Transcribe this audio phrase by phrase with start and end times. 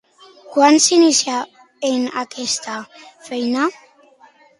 [0.53, 1.35] Quan s'inicià
[1.89, 2.79] en aquesta
[3.29, 3.67] feina?